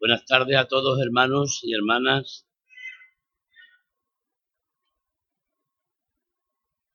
[0.00, 2.46] Buenas tardes a todos hermanos y hermanas.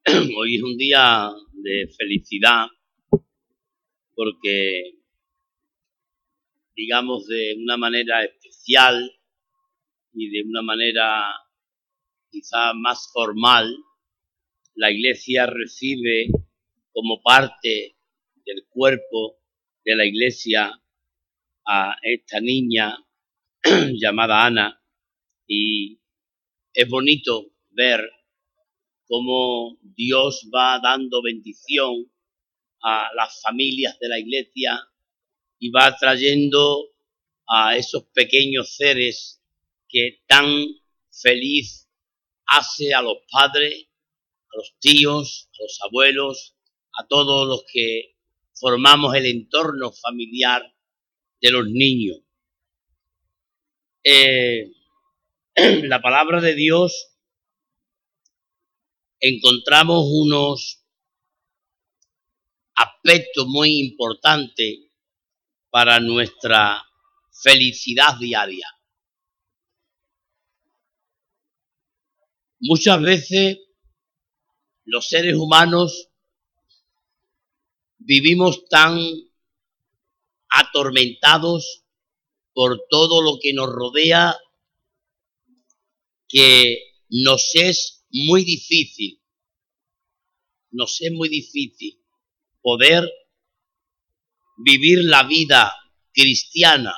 [0.37, 2.67] Hoy es un día de felicidad
[4.15, 4.93] porque,
[6.77, 9.11] digamos, de una manera especial
[10.13, 11.25] y de una manera
[12.31, 13.75] quizá más formal,
[14.75, 16.27] la Iglesia recibe
[16.93, 17.97] como parte
[18.45, 19.41] del cuerpo
[19.83, 20.82] de la Iglesia
[21.65, 22.97] a esta niña
[23.93, 24.81] llamada Ana.
[25.47, 25.99] Y
[26.73, 28.01] es bonito ver
[29.05, 32.11] cómo Dios va dando bendición
[32.81, 34.79] a las familias de la iglesia
[35.59, 36.89] y va trayendo
[37.47, 39.41] a esos pequeños seres
[39.87, 40.45] que tan
[41.11, 41.89] feliz
[42.45, 43.87] hace a los padres,
[44.51, 46.55] a los tíos, a los abuelos,
[46.97, 48.15] a todos los que
[48.53, 50.72] formamos el entorno familiar
[51.43, 52.19] de los niños.
[54.01, 54.71] Eh,
[55.83, 57.17] la palabra de Dios
[59.19, 60.85] encontramos unos
[62.75, 64.89] aspectos muy importantes
[65.69, 66.81] para nuestra
[67.31, 68.67] felicidad diaria.
[72.59, 73.57] Muchas veces
[74.85, 76.09] los seres humanos
[77.97, 78.97] vivimos tan
[80.53, 81.83] atormentados
[82.53, 84.37] por todo lo que nos rodea
[86.27, 86.77] que
[87.09, 89.21] nos es muy difícil,
[90.71, 91.99] nos es muy difícil
[92.61, 93.09] poder
[94.57, 95.73] vivir la vida
[96.11, 96.95] cristiana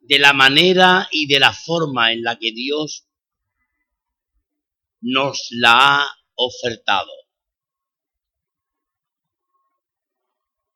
[0.00, 3.06] de la manera y de la forma en la que Dios
[5.00, 7.10] nos la ha ofertado.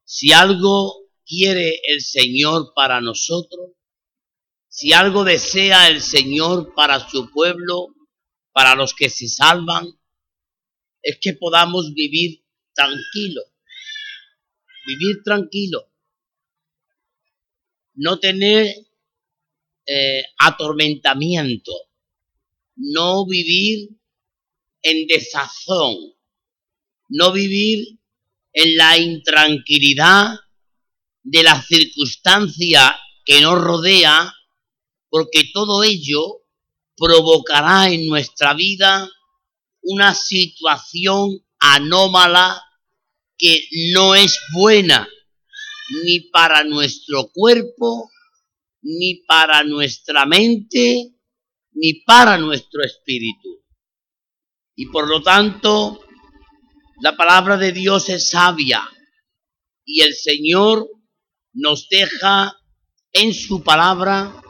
[0.04, 3.72] Si algo quiere el Señor para nosotros,
[4.68, 7.94] si algo desea el Señor para su pueblo,
[8.52, 9.86] para los que se salvan,
[11.02, 13.42] es que podamos vivir tranquilo,
[14.86, 15.92] vivir tranquilo,
[17.94, 18.74] no tener
[19.86, 21.72] eh, atormentamiento,
[22.76, 23.90] no vivir
[24.82, 25.94] en desazón,
[27.08, 27.98] no vivir
[28.52, 30.36] en la intranquilidad
[31.24, 34.32] de la circunstancia que nos rodea,
[35.08, 36.42] porque todo ello
[36.96, 39.10] provocará en nuestra vida
[39.82, 42.62] una situación anómala
[43.36, 45.08] que no es buena
[46.04, 48.10] ni para nuestro cuerpo,
[48.82, 51.14] ni para nuestra mente,
[51.72, 53.62] ni para nuestro espíritu.
[54.76, 56.00] Y por lo tanto,
[57.00, 58.88] la palabra de Dios es sabia
[59.84, 60.88] y el Señor
[61.54, 62.60] nos deja
[63.12, 64.42] en su palabra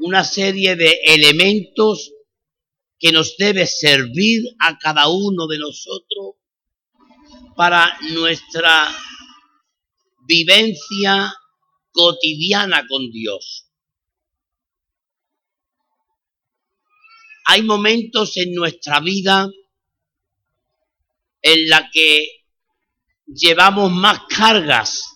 [0.00, 2.12] una serie de elementos
[2.98, 6.36] que nos debe servir a cada uno de nosotros
[7.54, 8.94] para nuestra
[10.26, 11.34] vivencia
[11.92, 13.70] cotidiana con Dios.
[17.46, 19.50] Hay momentos en nuestra vida
[21.42, 22.26] en la que
[23.26, 25.13] llevamos más cargas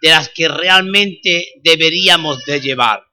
[0.00, 3.04] de las que realmente deberíamos de llevar.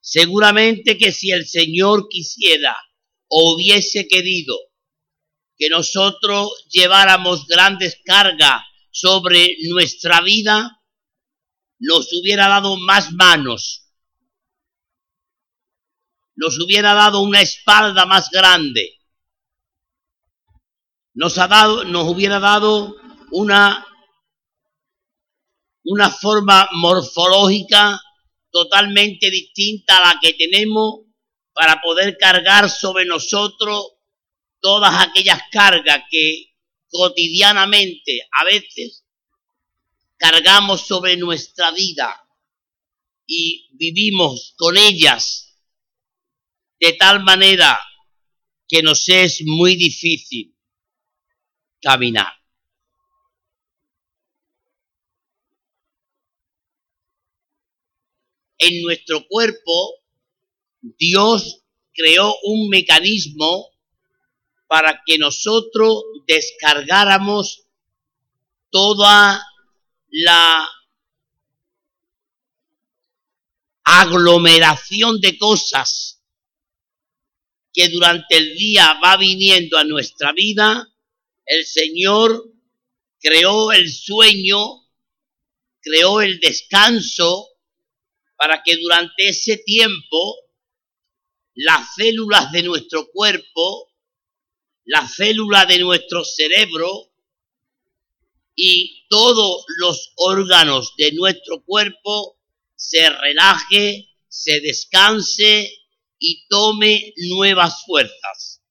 [0.00, 2.76] Seguramente que si el Señor quisiera
[3.28, 4.56] o hubiese querido
[5.56, 10.82] que nosotros lleváramos grandes cargas sobre nuestra vida,
[11.78, 13.92] nos hubiera dado más manos,
[16.34, 18.98] nos hubiera dado una espalda más grande,
[21.14, 22.96] nos, ha dado, nos hubiera dado
[23.32, 23.86] una,
[25.84, 28.00] una forma morfológica
[28.50, 31.00] totalmente distinta a la que tenemos
[31.52, 33.92] para poder cargar sobre nosotros
[34.60, 36.54] todas aquellas cargas que
[36.88, 39.04] cotidianamente a veces
[40.16, 42.26] cargamos sobre nuestra vida
[43.26, 45.56] y vivimos con ellas
[46.80, 47.78] de tal manera
[48.68, 50.56] que nos es muy difícil
[51.80, 52.39] caminar.
[58.60, 59.96] En nuestro cuerpo,
[60.80, 61.62] Dios
[61.92, 63.70] creó un mecanismo
[64.68, 67.66] para que nosotros descargáramos
[68.70, 69.44] toda
[70.10, 70.68] la
[73.82, 76.22] aglomeración de cosas
[77.72, 80.88] que durante el día va viniendo a nuestra vida,
[81.44, 82.52] el Señor
[83.20, 84.80] creó el sueño
[85.80, 87.48] creó el descanso
[88.40, 90.34] para que durante ese tiempo
[91.52, 93.92] las células de nuestro cuerpo,
[94.86, 97.12] las células de nuestro cerebro
[98.54, 102.38] y todos los órganos de nuestro cuerpo
[102.76, 105.70] se relaje, se descanse
[106.18, 108.62] y tome nuevas fuerzas.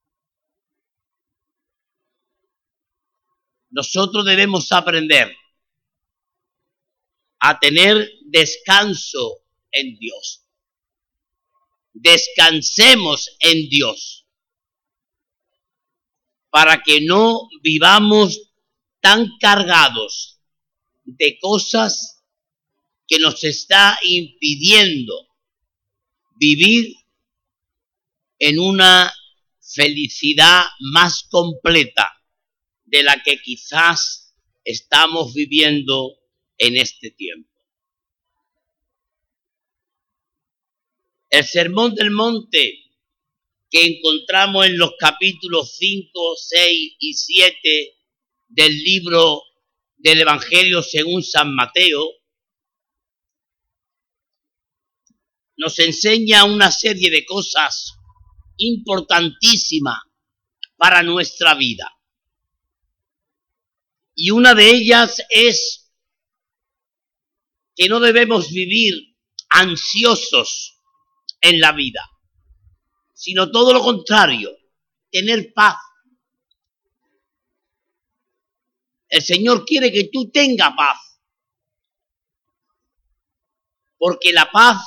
[3.70, 5.32] Nosotros debemos aprender
[7.40, 9.39] a tener descanso
[9.72, 10.46] en Dios.
[11.94, 14.26] Descansemos en Dios
[16.50, 18.52] para que no vivamos
[19.02, 20.40] tan cargados
[21.04, 22.24] de cosas
[23.08, 25.28] que nos está impidiendo
[26.36, 26.96] vivir
[28.40, 29.14] en una
[29.62, 32.12] felicidad más completa
[32.86, 36.18] de la que quizás estamos viviendo
[36.58, 37.49] en este tiempo.
[41.30, 42.86] El sermón del monte
[43.70, 47.98] que encontramos en los capítulos 5, 6 y 7
[48.48, 49.44] del libro
[49.98, 52.10] del Evangelio según San Mateo,
[55.58, 57.94] nos enseña una serie de cosas
[58.58, 60.00] importantísimas
[60.78, 61.92] para nuestra vida.
[64.16, 65.94] Y una de ellas es
[67.76, 69.16] que no debemos vivir
[69.50, 70.79] ansiosos
[71.42, 72.10] en la vida,
[73.14, 74.52] sino todo lo contrario,
[75.12, 75.78] tener paz.
[79.08, 81.20] El Señor quiere que tú tengas paz,
[83.98, 84.86] porque la paz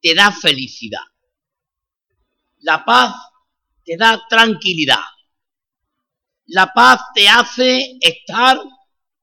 [0.00, 1.04] te da felicidad.
[2.58, 3.14] La paz
[3.84, 5.02] te da tranquilidad.
[6.46, 8.58] La paz te hace estar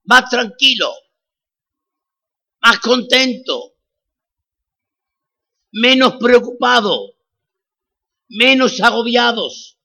[0.05, 0.91] más tranquilo,
[2.61, 3.73] más contento,
[5.79, 7.15] menos preocupado,
[8.29, 9.77] menos agobiados.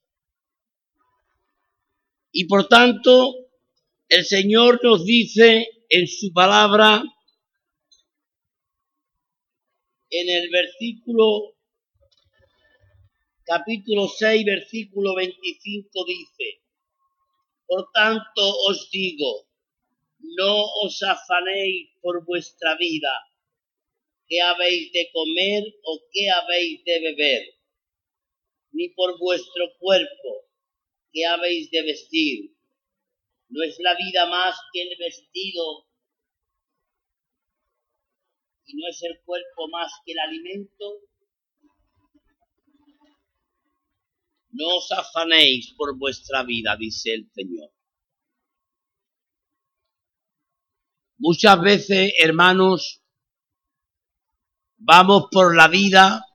[2.33, 3.35] Y por tanto,
[4.09, 7.03] el Señor nos dice en su palabra,
[10.09, 11.57] en el versículo,
[13.45, 16.63] capítulo 6, versículo 25 dice,
[17.67, 19.47] por tanto os digo,
[20.21, 23.11] no os afanéis por vuestra vida
[24.29, 27.43] qué habéis de comer o qué habéis de beber,
[28.73, 30.49] ni por vuestro cuerpo,
[31.13, 32.57] qué habéis de vestir.
[33.49, 35.87] ¿No es la vida más que el vestido?
[38.65, 41.01] ¿Y no es el cuerpo más que el alimento?
[44.53, 47.71] No os afanéis por vuestra vida, dice el Señor.
[51.19, 53.02] Muchas veces, hermanos,
[54.85, 56.27] Vamos por la vida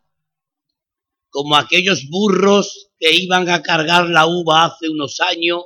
[1.29, 5.63] como aquellos burros que iban a cargar la uva hace unos años,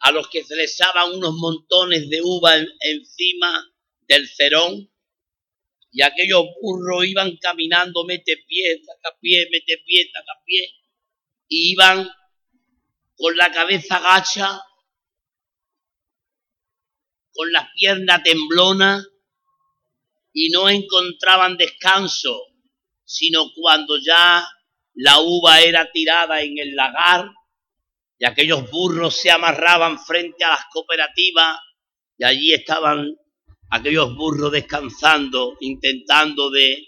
[0.00, 4.90] a los que se les daban unos montones de uva encima del cerón,
[5.92, 10.74] y aquellos burros iban caminando mete pie, saca pie, mete pie, saca pie,
[11.46, 12.10] y iban
[13.16, 14.60] con la cabeza gacha,
[17.32, 19.06] con las piernas temblonas,
[20.34, 22.36] y no encontraban descanso,
[23.04, 24.46] sino cuando ya
[24.94, 27.30] la uva era tirada en el lagar
[28.18, 31.58] y aquellos burros se amarraban frente a las cooperativas
[32.18, 33.14] y allí estaban
[33.70, 36.84] aquellos burros descansando, intentando de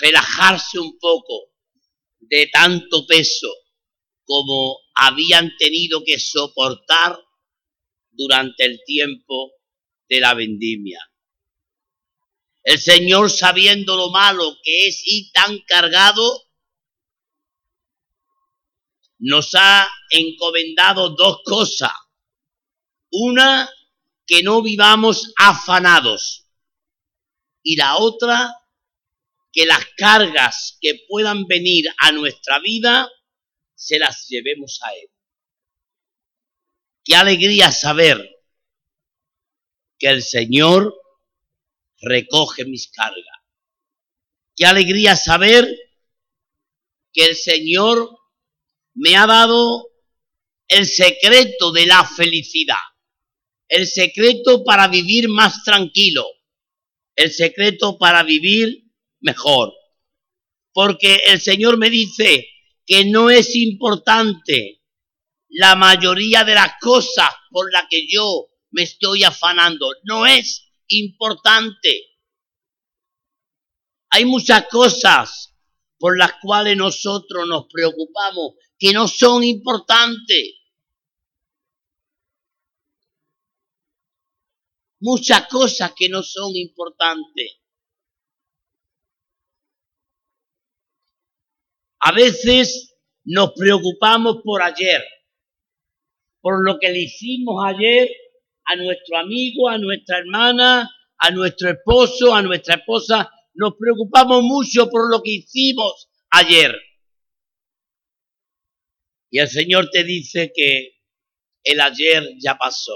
[0.00, 1.50] relajarse un poco
[2.20, 3.48] de tanto peso
[4.24, 7.18] como habían tenido que soportar
[8.10, 9.52] durante el tiempo
[10.08, 11.09] de la vendimia.
[12.62, 16.50] El Señor, sabiendo lo malo que es y tan cargado,
[19.18, 21.92] nos ha encomendado dos cosas.
[23.10, 23.70] Una,
[24.26, 26.46] que no vivamos afanados.
[27.62, 28.54] Y la otra,
[29.52, 33.10] que las cargas que puedan venir a nuestra vida,
[33.74, 35.10] se las llevemos a Él.
[37.02, 38.30] Qué alegría saber
[39.98, 40.99] que el Señor
[42.00, 43.24] recoge mis cargas.
[44.56, 45.68] Qué alegría saber
[47.12, 48.10] que el Señor
[48.94, 49.88] me ha dado
[50.68, 52.76] el secreto de la felicidad,
[53.68, 56.26] el secreto para vivir más tranquilo,
[57.16, 58.84] el secreto para vivir
[59.20, 59.72] mejor.
[60.72, 62.46] Porque el Señor me dice
[62.86, 64.82] que no es importante
[65.48, 69.88] la mayoría de las cosas por las que yo me estoy afanando.
[70.04, 72.18] No es importante.
[74.10, 75.54] Hay muchas cosas
[75.98, 80.54] por las cuales nosotros nos preocupamos que no son importantes.
[85.00, 87.58] Muchas cosas que no son importantes.
[92.00, 95.04] A veces nos preocupamos por ayer,
[96.40, 98.08] por lo que le hicimos ayer
[98.70, 103.28] a nuestro amigo, a nuestra hermana, a nuestro esposo, a nuestra esposa.
[103.54, 106.76] Nos preocupamos mucho por lo que hicimos ayer.
[109.30, 111.00] Y el Señor te dice que
[111.64, 112.94] el ayer ya pasó.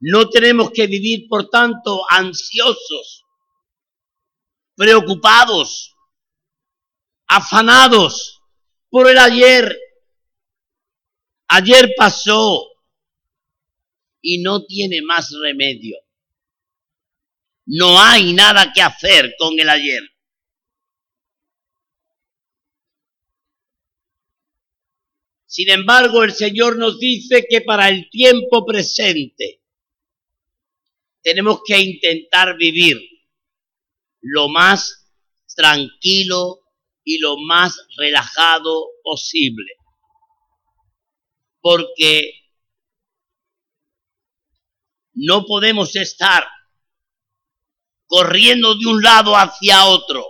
[0.00, 3.24] No tenemos que vivir, por tanto, ansiosos,
[4.76, 5.96] preocupados,
[7.26, 8.40] afanados
[8.90, 9.76] por el ayer.
[11.56, 12.66] Ayer pasó
[14.20, 15.96] y no tiene más remedio.
[17.66, 20.02] No hay nada que hacer con el ayer.
[25.46, 29.62] Sin embargo, el Señor nos dice que para el tiempo presente
[31.22, 32.98] tenemos que intentar vivir
[34.22, 35.08] lo más
[35.54, 36.62] tranquilo
[37.04, 39.83] y lo más relajado posible.
[41.64, 42.30] Porque
[45.14, 46.46] no podemos estar
[48.06, 50.26] corriendo de un lado hacia otro.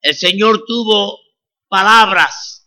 [0.00, 1.20] El Señor tuvo
[1.68, 2.66] palabras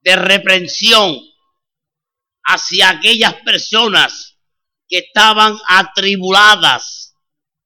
[0.00, 1.20] de reprensión
[2.44, 4.38] hacia aquellas personas
[4.88, 7.14] que estaban atribuladas,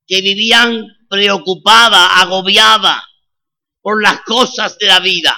[0.04, 3.04] que vivían preocupadas, agobiadas
[3.80, 5.36] por las cosas de la vida.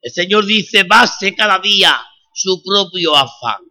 [0.00, 2.00] El Señor dice, baste cada día
[2.32, 3.62] su propio afán.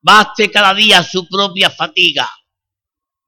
[0.00, 2.30] Baste cada día su propia fatiga.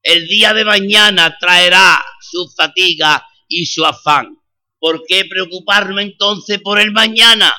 [0.03, 4.39] El día de mañana traerá su fatiga y su afán.
[4.79, 7.55] ¿Por qué preocuparme entonces por el mañana?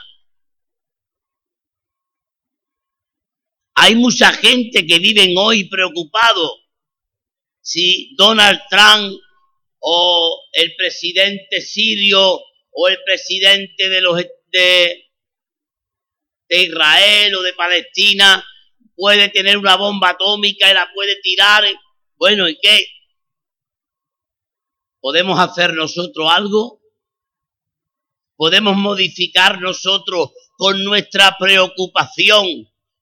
[3.76, 6.56] Hay mucha gente que vive hoy preocupado
[7.62, 9.20] si Donald Trump
[9.80, 12.40] o el presidente sirio
[12.72, 15.12] o el presidente de los de,
[16.50, 18.46] de Israel o de Palestina
[18.96, 21.64] puede tener una bomba atómica y la puede tirar.
[22.16, 22.86] Bueno, ¿y qué?
[25.00, 26.82] ¿Podemos hacer nosotros algo?
[28.42, 32.48] podemos modificar nosotros con nuestra preocupación,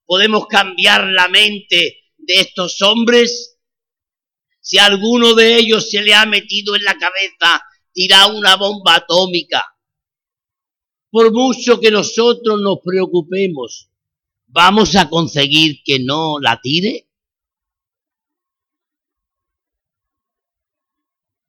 [0.05, 3.57] podemos cambiar la mente de estos hombres.
[4.59, 9.63] Si alguno de ellos se le ha metido en la cabeza tirar una bomba atómica,
[11.11, 13.89] por mucho que nosotros nos preocupemos,
[14.47, 17.07] ¿vamos a conseguir que no la tire?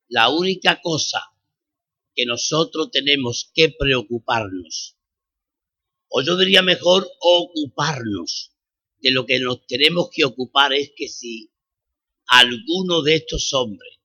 [0.08, 1.22] La única cosa
[2.14, 4.96] que nosotros tenemos que preocuparnos,
[6.08, 8.52] o yo diría mejor ocuparnos,
[9.00, 11.50] de lo que nos tenemos que ocupar es que si
[12.26, 13.99] alguno de estos hombres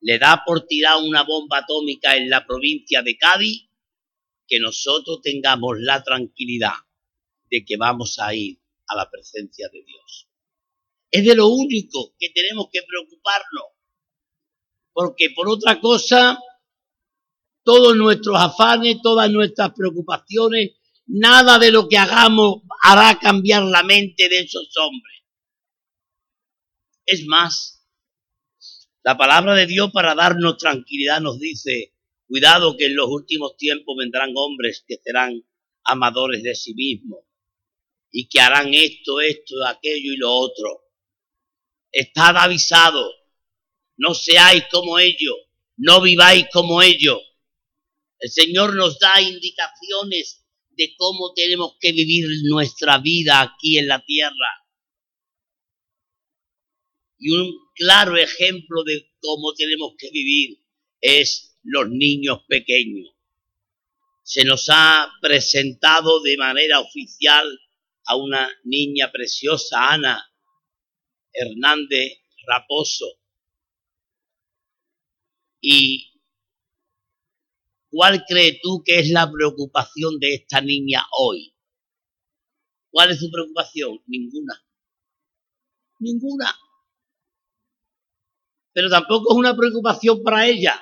[0.00, 3.68] le da por tirar una bomba atómica en la provincia de Cádiz,
[4.46, 6.74] que nosotros tengamos la tranquilidad
[7.50, 10.28] de que vamos a ir a la presencia de Dios.
[11.10, 13.66] Es de lo único que tenemos que preocuparnos,
[14.92, 16.38] porque por otra cosa
[17.62, 20.70] todos nuestros afanes, todas nuestras preocupaciones,
[21.06, 25.22] nada de lo que hagamos hará cambiar la mente de esos hombres.
[27.04, 27.77] Es más,
[29.08, 31.94] la palabra de Dios para darnos tranquilidad nos dice,
[32.26, 35.42] cuidado que en los últimos tiempos vendrán hombres que serán
[35.82, 37.20] amadores de sí mismos
[38.12, 40.82] y que harán esto, esto, aquello y lo otro.
[41.90, 43.10] Estad avisado,
[43.96, 45.36] no seáis como ellos,
[45.78, 47.18] no viváis como ellos,
[48.18, 54.04] el Señor nos da indicaciones de cómo tenemos que vivir nuestra vida aquí en la
[54.04, 54.67] tierra.
[57.18, 60.58] Y un claro ejemplo de cómo tenemos que vivir
[61.00, 63.14] es los niños pequeños.
[64.22, 67.46] Se nos ha presentado de manera oficial
[68.06, 70.32] a una niña preciosa, Ana
[71.32, 73.06] Hernández Raposo.
[75.60, 76.08] Y
[77.90, 81.54] ¿Cuál crees tú que es la preocupación de esta niña hoy?
[82.90, 84.02] ¿Cuál es su preocupación?
[84.06, 84.62] Ninguna.
[85.98, 86.54] Ninguna.
[88.78, 90.80] Pero tampoco es una preocupación para ella.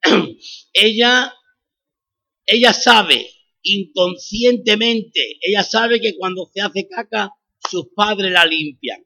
[0.72, 1.34] ella,
[2.46, 3.28] ella sabe
[3.62, 7.32] inconscientemente, ella sabe que cuando se hace caca,
[7.68, 9.04] sus padres la limpian.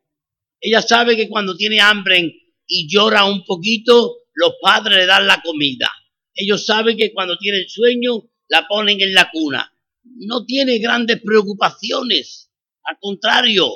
[0.61, 2.31] Ella sabe que cuando tiene hambre
[2.67, 5.91] y llora un poquito, los padres le dan la comida.
[6.35, 9.73] Ellos saben que cuando tienen sueño, la ponen en la cuna.
[10.05, 12.51] No tiene grandes preocupaciones.
[12.83, 13.71] Al contrario,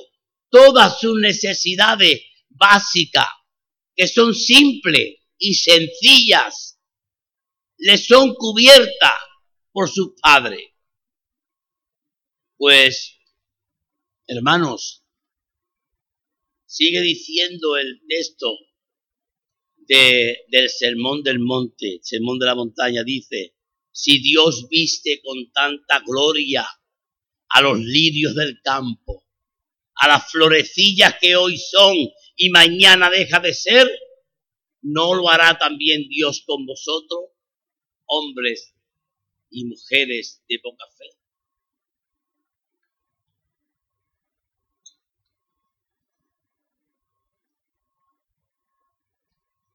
[0.50, 2.20] todas sus necesidades
[2.56, 3.28] básicas,
[3.94, 6.78] que son simples y sencillas,
[7.78, 9.18] le son cubiertas
[9.72, 10.70] por sus padres.
[12.56, 13.18] Pues,
[14.26, 15.04] hermanos,
[16.64, 18.56] sigue diciendo el texto
[19.86, 23.56] del sermón del monte, sermón de la montaña, dice,
[23.90, 26.66] si Dios viste con tanta gloria
[27.48, 29.26] a los lirios del campo,
[29.96, 31.94] a las florecillas que hoy son
[32.36, 33.90] y mañana deja de ser,
[34.82, 37.30] ¿no lo hará también Dios con vosotros,
[38.06, 38.74] hombres
[39.50, 41.06] y mujeres de poca fe?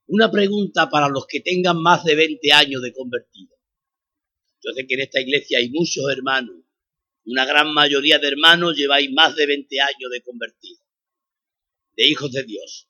[0.09, 3.57] Una pregunta para los que tengan más de 20 años de convertido.
[4.63, 6.55] Yo sé que en esta iglesia hay muchos hermanos,
[7.25, 10.81] una gran mayoría de hermanos lleváis más de 20 años de convertido,
[11.97, 12.87] de hijos de Dios.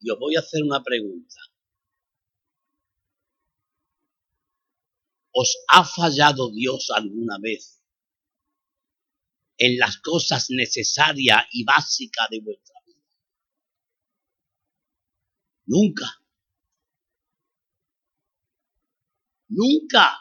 [0.00, 1.36] Y os voy a hacer una pregunta.
[5.32, 7.82] ¿Os ha fallado Dios alguna vez
[9.58, 12.72] en las cosas necesarias y básicas de vuestra
[15.66, 16.20] Nunca.
[19.48, 20.18] Nunca.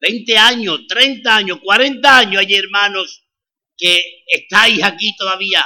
[0.00, 3.23] 20 años, 30 años, 40 años hay hermanos
[3.76, 5.64] que estáis aquí todavía.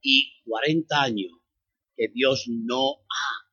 [0.00, 1.32] Y 40 años
[1.96, 3.48] que Dios no ha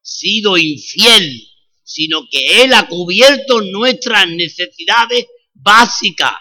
[0.00, 1.42] sido infiel,
[1.82, 6.36] sino que Él ha cubierto nuestras necesidades básicas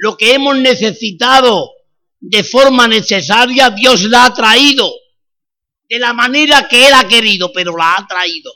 [0.00, 1.72] lo que hemos necesitado
[2.20, 4.90] de forma necesaria, Dios la ha traído
[5.88, 8.52] de la manera que Él ha querido, pero la ha traído.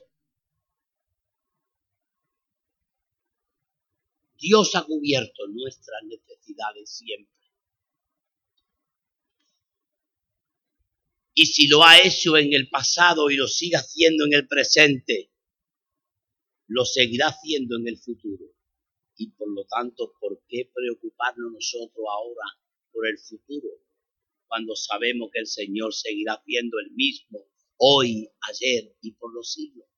[4.43, 7.33] Dios ha cubierto nuestras necesidades siempre.
[11.35, 15.31] Y si lo ha hecho en el pasado y lo sigue haciendo en el presente,
[16.67, 18.53] lo seguirá haciendo en el futuro
[19.17, 22.45] y por lo tanto, ¿por qué preocuparnos nosotros ahora
[22.91, 23.69] por el futuro
[24.49, 29.92] cuando sabemos que el Señor seguirá siendo el mismo hoy, ayer y por los siglos?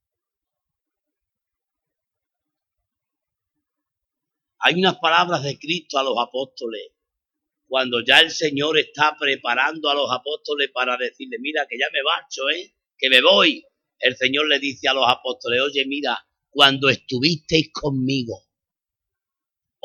[4.64, 6.92] Hay unas palabras de Cristo a los apóstoles
[7.66, 12.02] cuando ya el Señor está preparando a los apóstoles para decirle, mira que ya me
[12.02, 12.74] marcho, ¿eh?
[12.96, 13.64] que me voy.
[13.98, 16.18] El Señor le dice a los apóstoles, oye, mira,
[16.50, 18.44] cuando estuvisteis conmigo,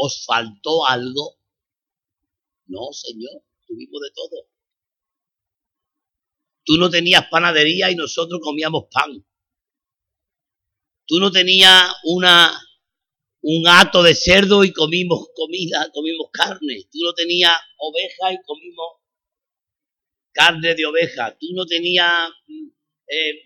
[0.02, 1.42] ¿Os faltó algo?
[2.68, 4.48] No, Señor, tuvimos de todo.
[6.64, 9.26] Tú no tenías panadería y nosotros comíamos pan.
[11.06, 12.58] Tú no tenías una,
[13.42, 16.88] un hato de cerdo y comimos comida, comimos carne.
[16.92, 18.98] Tú no tenías oveja y comimos
[20.32, 21.38] carne de oveja.
[21.40, 22.30] Tú no tenías
[23.08, 23.44] eh,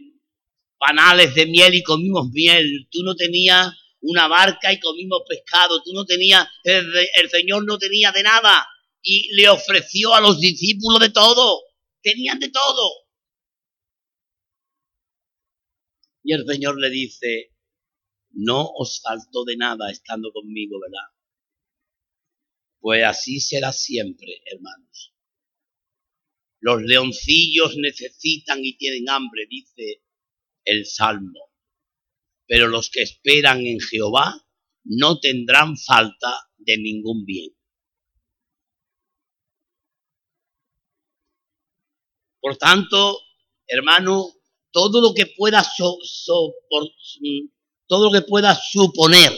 [0.77, 2.88] panales de miel y comimos miel.
[2.89, 5.82] Tú no tenías una barca y comimos pescado.
[5.84, 8.67] Tú no tenías, el, el Señor no tenía de nada
[9.01, 11.62] y le ofreció a los discípulos de todo.
[12.01, 12.89] Tenían de todo.
[16.23, 17.52] Y el Señor le dice,
[18.33, 21.09] no os faltó de nada estando conmigo, ¿verdad?
[22.79, 25.15] Pues así será siempre, hermanos.
[26.59, 30.03] Los leoncillos necesitan y tienen hambre, dice
[30.65, 31.53] el Salmo
[32.47, 34.45] pero los que esperan en Jehová
[34.83, 37.51] no tendrán falta de ningún bien.
[42.39, 43.17] Por tanto,
[43.65, 44.33] hermano,
[44.71, 45.63] todo lo que pueda
[47.93, 49.32] todo lo que pueda suponer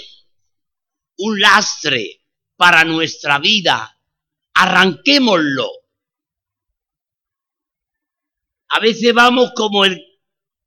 [1.18, 2.22] un lastre
[2.56, 4.00] para nuestra vida,
[4.54, 5.70] arranquémoslo.
[8.70, 10.02] A veces vamos como el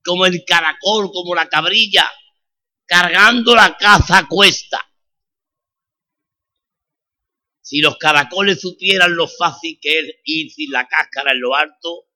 [0.05, 2.07] como el caracol, como la cabrilla,
[2.85, 4.79] cargando la caza a cuesta.
[7.63, 12.07] Si los caracoles supieran lo fácil que es ir sin la cáscara en lo alto,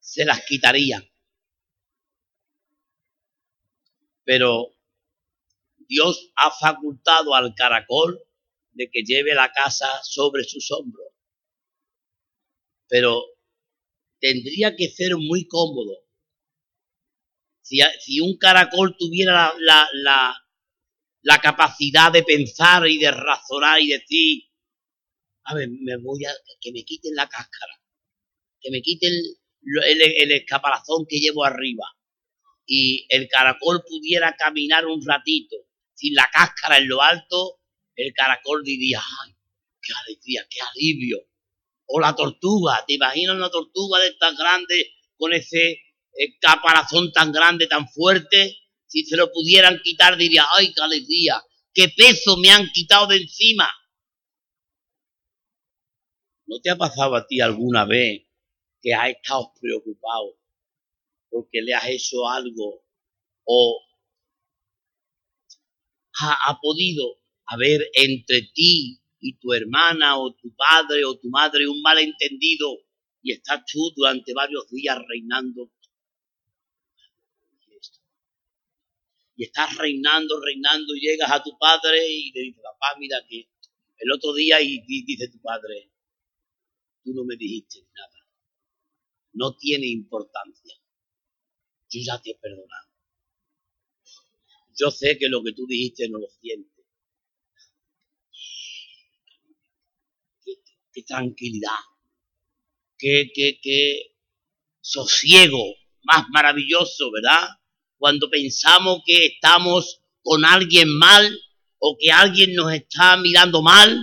[0.00, 1.07] se las quitarían.
[4.28, 4.76] Pero
[5.88, 8.22] Dios ha facultado al caracol
[8.72, 11.06] de que lleve la casa sobre sus hombros.
[12.90, 13.22] pero
[14.20, 16.04] tendría que ser muy cómodo.
[17.62, 20.46] Si, un caracol tuviera la, la,
[21.22, 24.42] la, capacidad de pensar y de razonar y decir,
[25.44, 27.80] a ver, me voy a, que me quiten la cáscara,
[28.60, 31.97] que me quiten el, el escaparazón que llevo arriba
[32.68, 35.56] y el caracol pudiera caminar un ratito
[35.94, 37.60] sin la cáscara en lo alto,
[37.96, 39.34] el caracol diría, ay,
[39.82, 41.18] qué alegría, qué alivio.
[41.86, 47.32] O la tortuga, ¿te imaginas una tortuga de tan grande con ese eh, caparazón tan
[47.32, 48.58] grande, tan fuerte?
[48.86, 53.16] Si se lo pudieran quitar, diría, ay, qué alegría, qué peso me han quitado de
[53.16, 53.68] encima.
[56.46, 58.26] ¿No te ha pasado a ti alguna vez
[58.80, 60.37] que has estado preocupado
[61.30, 62.82] porque le has hecho algo
[63.44, 63.82] o
[66.20, 71.80] ha, podido haber entre ti y tu hermana o tu padre o tu madre un
[71.80, 72.78] malentendido
[73.22, 75.70] y estás tú durante varios días reinando.
[79.36, 83.48] Y estás reinando, reinando, y llegas a tu padre y le dices, papá, mira que
[83.98, 85.92] el otro día y dice tu padre,
[87.04, 88.26] tú no me dijiste nada.
[89.34, 90.74] No tiene importancia.
[91.90, 92.88] Yo ya te he perdonado.
[94.78, 96.78] Yo sé que lo que tú dijiste no lo sientes
[100.98, 101.78] qué tranquilidad,
[102.98, 104.14] qué, qué, qué
[104.80, 105.62] sosiego
[106.02, 107.48] más maravilloso, ¿verdad?
[107.96, 111.38] Cuando pensamos que estamos con alguien mal
[111.78, 114.00] o que alguien nos está mirando mal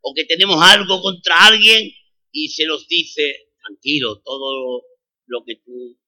[0.00, 1.90] o que tenemos algo contra alguien
[2.32, 4.82] y se nos dice, tranquilo, todo
[5.26, 5.98] lo que tú,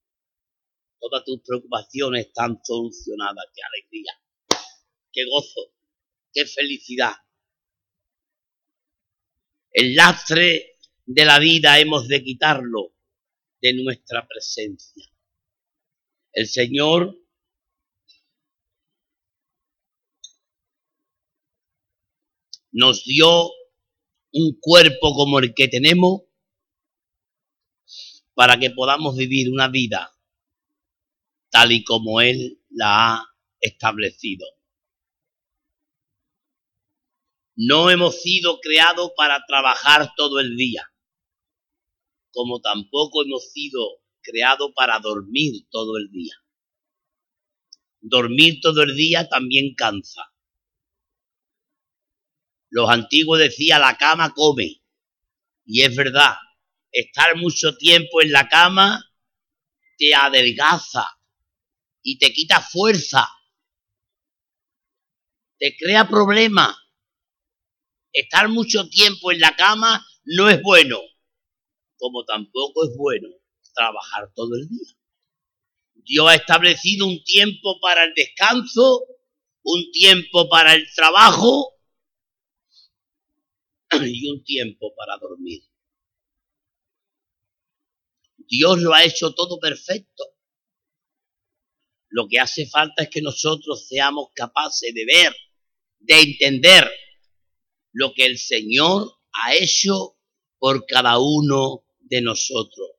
[1.00, 4.12] todas tus preocupaciones están solucionadas, qué alegría,
[5.12, 5.72] qué gozo,
[6.32, 7.14] qué felicidad.
[9.72, 12.94] El lastre de la vida hemos de quitarlo
[13.60, 15.06] de nuestra presencia.
[16.32, 17.16] El Señor
[22.72, 23.50] nos dio
[24.32, 26.22] un cuerpo como el que tenemos
[28.34, 30.16] para que podamos vivir una vida
[31.50, 33.26] tal y como Él la ha
[33.60, 34.46] establecido.
[37.56, 40.90] No hemos sido creados para trabajar todo el día,
[42.32, 43.80] como tampoco hemos sido
[44.22, 46.34] creados para dormir todo el día.
[48.00, 50.32] Dormir todo el día también cansa.
[52.70, 54.80] Los antiguos decían la cama come.
[55.66, 56.36] Y es verdad,
[56.90, 59.04] estar mucho tiempo en la cama
[59.98, 61.19] te adelgaza
[62.02, 63.28] y te quita fuerza.
[65.58, 66.76] Te crea problemas
[68.12, 70.98] estar mucho tiempo en la cama no es bueno,
[71.96, 73.28] como tampoco es bueno
[73.74, 74.96] trabajar todo el día.
[75.94, 79.06] Dios ha establecido un tiempo para el descanso,
[79.62, 81.74] un tiempo para el trabajo
[84.02, 85.62] y un tiempo para dormir.
[88.38, 90.24] Dios lo ha hecho todo perfecto.
[92.10, 95.34] Lo que hace falta es que nosotros seamos capaces de ver,
[96.00, 96.90] de entender
[97.92, 100.18] lo que el Señor ha hecho
[100.58, 102.90] por cada uno de nosotros.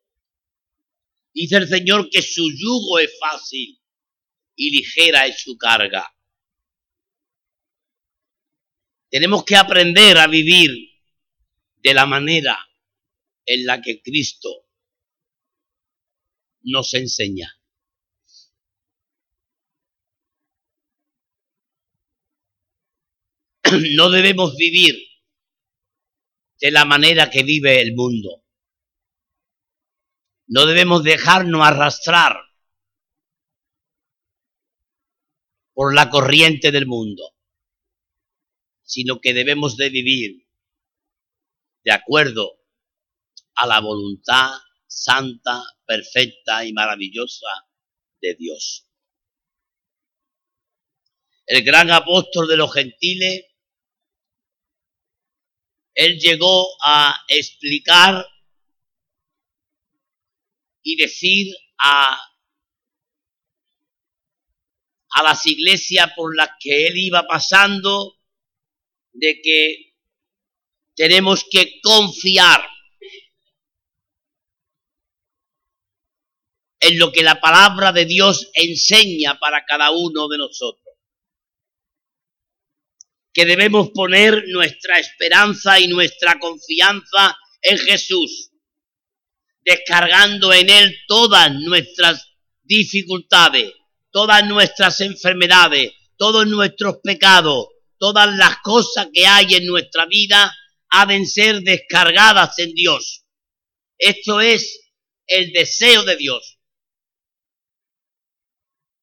[1.33, 3.79] Dice el Señor que su yugo es fácil
[4.55, 6.09] y ligera es su carga.
[9.09, 10.71] Tenemos que aprender a vivir
[11.77, 12.57] de la manera
[13.45, 14.49] en la que Cristo
[16.63, 17.60] nos enseña.
[23.95, 24.95] no debemos vivir
[26.59, 28.43] de la manera que vive el mundo.
[30.47, 32.37] No debemos dejarnos arrastrar
[35.73, 37.35] por la corriente del mundo,
[38.83, 40.47] sino que debemos de vivir
[41.83, 42.59] de acuerdo
[43.55, 44.51] a la voluntad
[44.85, 47.47] santa, perfecta y maravillosa
[48.21, 48.87] de Dios.
[51.45, 53.50] El gran apóstol de los gentiles
[55.93, 58.25] él llegó a explicar
[60.83, 62.19] y decir a,
[65.11, 68.17] a las iglesias por las que él iba pasando
[69.13, 69.93] de que
[70.95, 72.65] tenemos que confiar
[76.79, 80.80] en lo que la palabra de Dios enseña para cada uno de nosotros
[83.33, 88.49] que debemos poner nuestra esperanza y nuestra confianza en Jesús.
[89.63, 92.31] descargando en Él todas nuestras
[92.63, 93.71] dificultades,
[94.09, 97.67] todas nuestras enfermedades, todos nuestros pecados,
[97.99, 100.51] todas las cosas que hay en nuestra vida,
[100.89, 103.23] han de ser descargadas en Dios.
[103.99, 104.81] Esto es
[105.27, 106.57] el deseo de Dios.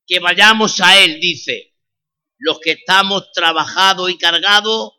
[0.06, 1.74] Que vayamos a Él, dice,
[2.38, 4.92] los que estamos trabajados y cargados,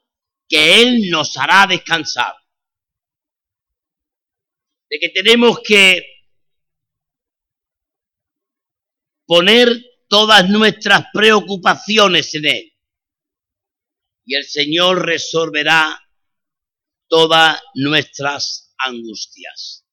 [0.47, 2.35] que Él nos hará descansar.
[4.89, 6.03] De que tenemos que
[9.25, 9.69] poner
[10.07, 12.73] todas nuestras preocupaciones en Él.
[14.25, 15.99] Y el Señor resolverá
[17.07, 19.85] todas nuestras angustias.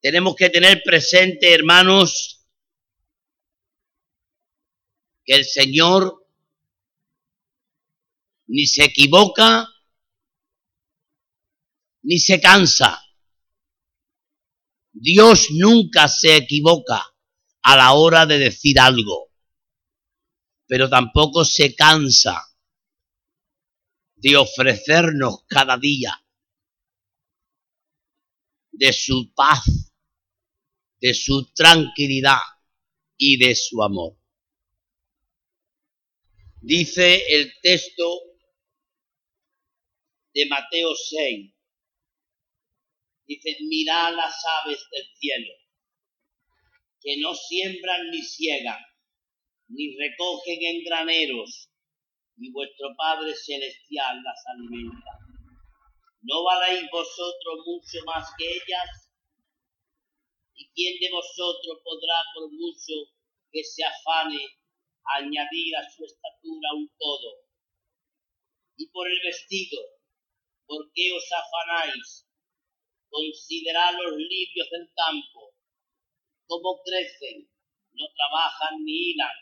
[0.00, 2.35] Tenemos que tener presente, hermanos,
[5.26, 6.24] que el Señor
[8.46, 9.68] ni se equivoca
[12.02, 13.02] ni se cansa.
[14.92, 17.02] Dios nunca se equivoca
[17.62, 19.32] a la hora de decir algo,
[20.68, 22.40] pero tampoco se cansa
[24.14, 26.24] de ofrecernos cada día
[28.70, 29.64] de su paz,
[31.00, 32.38] de su tranquilidad
[33.16, 34.16] y de su amor.
[36.68, 38.22] Dice el texto
[40.34, 41.54] de Mateo 6,
[43.24, 45.54] dice, mirad las aves del cielo,
[47.00, 48.82] que no siembran ni ciegan,
[49.68, 51.70] ni recogen en graneros,
[52.36, 55.12] y vuestro Padre Celestial las alimenta.
[56.22, 59.12] ¿No valéis vosotros mucho más que ellas?
[60.56, 62.92] ¿Y quién de vosotros podrá, por mucho
[63.52, 64.65] que se afane,
[65.14, 67.46] añadir a su estatura un codo?
[68.76, 69.80] Y por el vestido,
[70.66, 72.26] ¿por qué os afanáis?
[73.08, 75.54] Considerad los lirios del campo,
[76.46, 77.48] cómo crecen,
[77.92, 79.36] no trabajan ni hilan.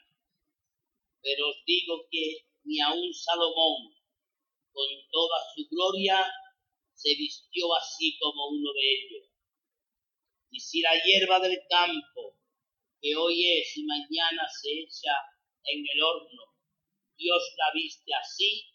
[1.20, 3.94] Pero os digo que ni aun Salomón,
[4.72, 6.24] con toda su gloria,
[6.94, 9.28] se vistió así como uno de ellos.
[10.50, 12.38] Y si la hierba del campo,
[13.00, 15.12] que hoy es y mañana se echa
[15.66, 16.42] en el horno,
[17.16, 18.70] Dios la viste así,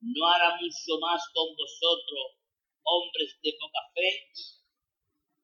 [0.00, 2.38] no hará mucho más con vosotros,
[2.82, 4.30] hombres de poca fe.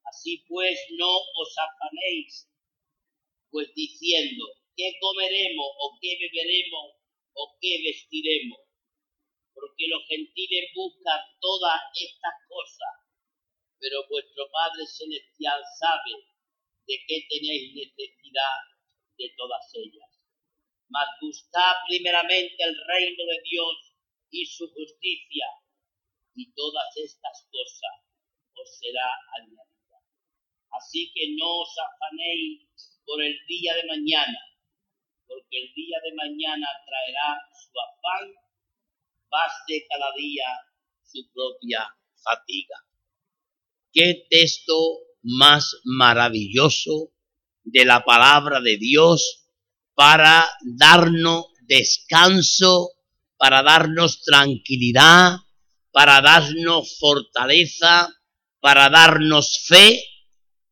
[0.05, 2.49] Así pues, no os afanéis,
[3.51, 4.45] pues diciendo,
[4.77, 6.97] ¿qué comeremos o qué beberemos
[7.35, 8.63] o qué vestiremos?
[9.55, 12.95] porque los gentiles buscan todas estas cosas,
[13.79, 16.13] pero vuestro Padre Celestial sabe
[16.87, 18.59] de qué tenéis necesidad
[19.19, 20.12] de todas ellas.
[20.93, 23.77] Mas buscad primeramente el reino de Dios
[24.31, 25.47] y su justicia,
[26.35, 27.97] y todas estas cosas
[28.55, 29.09] os será
[29.41, 29.99] añadida.
[30.77, 32.69] Así que no os afanéis
[33.07, 34.41] por el día de mañana,
[35.27, 38.35] porque el día de mañana traerá su afán
[39.33, 40.45] baste cada día
[41.03, 41.89] su propia
[42.23, 42.77] fatiga.
[43.93, 44.75] Qué texto
[45.23, 47.13] más maravilloso
[47.65, 49.42] de la palabra de Dios
[50.03, 52.91] para darnos descanso,
[53.37, 55.37] para darnos tranquilidad,
[55.93, 58.13] para darnos fortaleza,
[58.59, 60.03] para darnos fe,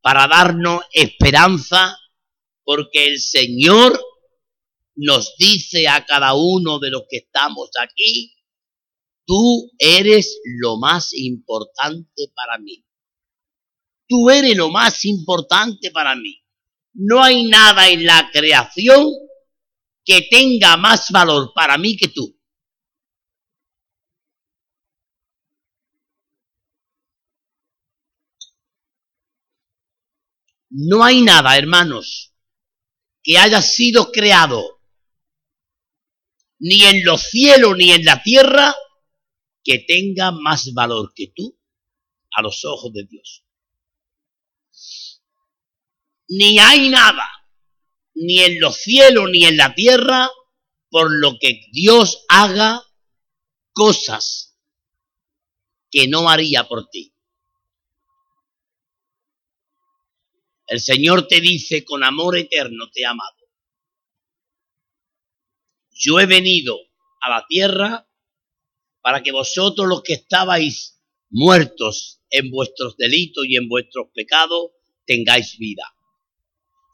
[0.00, 1.96] para darnos esperanza,
[2.64, 4.04] porque el Señor
[4.96, 8.34] nos dice a cada uno de los que estamos aquí,
[9.24, 12.84] Tú eres lo más importante para mí.
[14.08, 16.39] Tú eres lo más importante para mí.
[16.94, 19.08] No hay nada en la creación
[20.04, 22.36] que tenga más valor para mí que tú.
[30.70, 32.32] No hay nada, hermanos,
[33.22, 34.80] que haya sido creado
[36.60, 38.74] ni en los cielos ni en la tierra
[39.64, 41.58] que tenga más valor que tú
[42.32, 43.44] a los ojos de Dios.
[46.30, 47.28] Ni hay nada,
[48.14, 50.30] ni en los cielos ni en la tierra,
[50.88, 52.84] por lo que Dios haga
[53.72, 54.56] cosas
[55.90, 57.12] que no haría por ti.
[60.68, 63.36] El Señor te dice, con amor eterno te he amado.
[65.90, 66.78] Yo he venido
[67.22, 68.08] a la tierra
[69.00, 74.70] para que vosotros los que estabais muertos en vuestros delitos y en vuestros pecados
[75.04, 75.92] tengáis vida.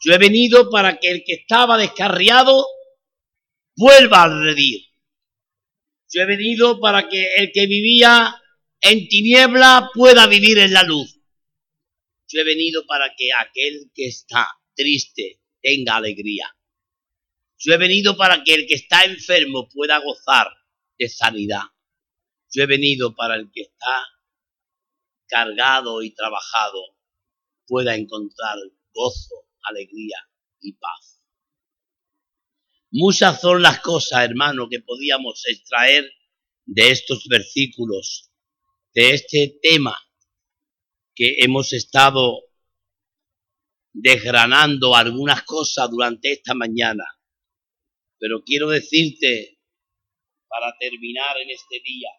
[0.00, 2.64] Yo he venido para que el que estaba descarriado
[3.76, 4.82] vuelva a redir.
[6.12, 8.40] Yo he venido para que el que vivía
[8.80, 11.20] en tiniebla pueda vivir en la luz.
[12.28, 16.54] Yo he venido para que aquel que está triste tenga alegría.
[17.58, 20.48] Yo he venido para que el que está enfermo pueda gozar
[20.98, 21.62] de sanidad.
[22.52, 24.06] Yo he venido para el que está
[25.26, 26.80] cargado y trabajado
[27.66, 28.56] pueda encontrar
[28.92, 30.18] gozo, alegría
[30.60, 31.22] y paz.
[32.90, 36.10] Muchas son las cosas, hermano, que podíamos extraer
[36.64, 38.30] de estos versículos,
[38.94, 39.98] de este tema
[41.14, 42.42] que hemos estado
[43.92, 47.04] desgranando algunas cosas durante esta mañana.
[48.18, 49.58] Pero quiero decirte,
[50.48, 52.10] para terminar en este día,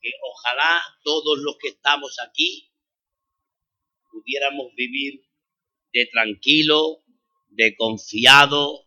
[0.00, 2.72] que ojalá todos los que estamos aquí
[4.10, 5.27] pudiéramos vivir
[5.92, 7.04] de tranquilo,
[7.48, 8.86] de confiado,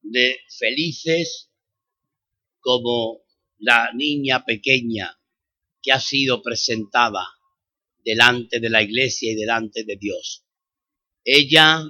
[0.00, 1.50] de felices
[2.60, 3.22] como
[3.58, 5.18] la niña pequeña
[5.82, 7.26] que ha sido presentada
[8.04, 10.44] delante de la iglesia y delante de Dios.
[11.24, 11.82] Ella,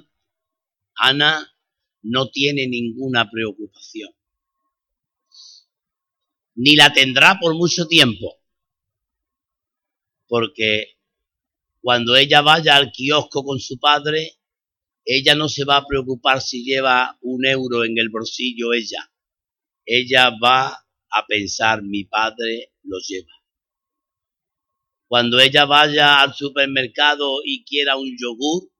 [0.96, 1.54] Ana,
[2.02, 4.10] no tiene ninguna preocupación,
[6.54, 8.40] ni la tendrá por mucho tiempo,
[10.26, 10.97] porque
[11.88, 14.40] cuando ella vaya al kiosco con su padre,
[15.06, 19.10] ella no se va a preocupar si lleva un euro en el bolsillo ella.
[19.86, 23.32] Ella va a pensar, mi padre lo lleva.
[25.06, 28.70] Cuando ella vaya al supermercado y quiera un yogur,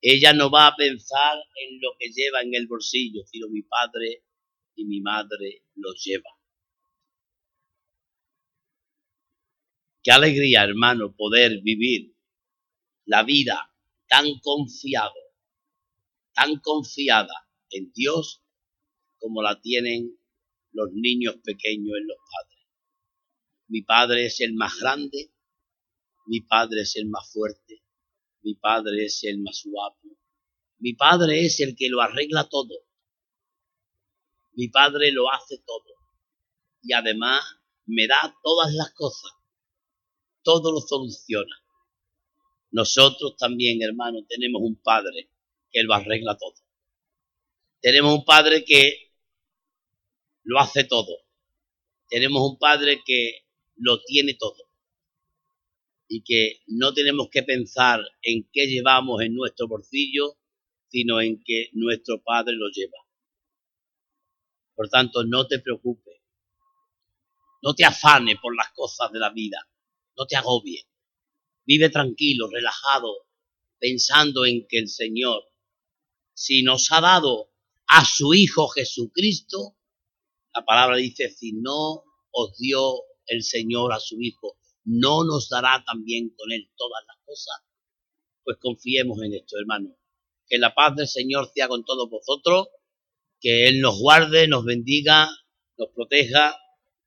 [0.00, 4.24] ella no va a pensar en lo que lleva en el bolsillo, sino mi padre
[4.74, 6.30] y mi madre lo lleva.
[10.02, 12.15] Qué alegría, hermano, poder vivir
[13.06, 13.72] la vida
[14.08, 15.14] tan confiado,
[16.34, 18.42] tan confiada en Dios
[19.18, 20.18] como la tienen
[20.72, 22.66] los niños pequeños en los padres.
[23.68, 25.32] Mi padre es el más grande,
[26.26, 27.82] mi padre es el más fuerte,
[28.42, 30.18] mi padre es el más guapo,
[30.78, 32.74] mi padre es el que lo arregla todo,
[34.52, 35.94] mi padre lo hace todo
[36.82, 37.42] y además
[37.86, 39.32] me da todas las cosas,
[40.42, 41.54] todo lo soluciona.
[42.76, 45.30] Nosotros también, hermanos, tenemos un padre
[45.70, 46.56] que lo arregla todo.
[47.80, 49.14] Tenemos un padre que
[50.42, 51.24] lo hace todo.
[52.10, 54.68] Tenemos un padre que lo tiene todo
[56.06, 60.36] y que no tenemos que pensar en qué llevamos en nuestro bolsillo,
[60.88, 62.98] sino en que nuestro Padre lo lleva.
[64.74, 66.20] Por tanto, no te preocupes,
[67.62, 69.66] no te afanes por las cosas de la vida,
[70.18, 70.86] no te agobies,
[71.66, 73.26] vive tranquilo, relajado,
[73.78, 75.42] pensando en que el Señor,
[76.32, 77.50] si nos ha dado
[77.88, 79.76] a su Hijo Jesucristo,
[80.54, 82.94] la palabra dice, si no os dio
[83.26, 87.56] el Señor a su Hijo, no nos dará también con Él todas las cosas.
[88.44, 89.96] Pues confiemos en esto, hermano.
[90.48, 92.68] Que la paz del Señor sea con todos vosotros,
[93.40, 95.28] que Él nos guarde, nos bendiga,
[95.76, 96.56] nos proteja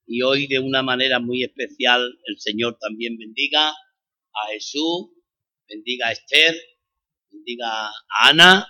[0.06, 3.74] y hoy de una manera muy especial el Señor también bendiga
[4.44, 5.10] a Jesús,
[5.68, 6.56] bendiga a Esther,
[7.30, 7.94] bendiga a
[8.30, 8.68] Ana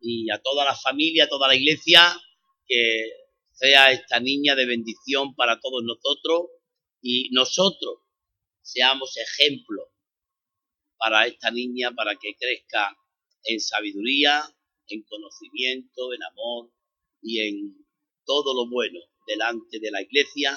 [0.00, 2.16] y a toda la familia, a toda la iglesia,
[2.66, 3.10] que
[3.52, 6.50] sea esta niña de bendición para todos nosotros
[7.02, 8.00] y nosotros
[8.62, 9.90] seamos ejemplo
[10.96, 12.96] para esta niña, para que crezca
[13.44, 14.44] en sabiduría,
[14.88, 16.72] en conocimiento, en amor
[17.22, 17.86] y en
[18.24, 20.56] todo lo bueno delante de la iglesia,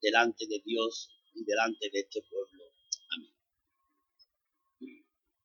[0.00, 2.65] delante de Dios y delante de este pueblo.